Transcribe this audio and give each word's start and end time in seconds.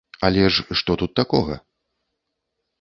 Але 0.29 0.45
ж 0.55 0.77
што 0.79 0.95
тут 1.03 1.11
такога? 1.21 1.61